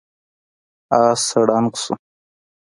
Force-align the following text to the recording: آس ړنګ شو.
آس 1.01 1.25
ړنګ 1.47 1.71
شو. 1.81 1.93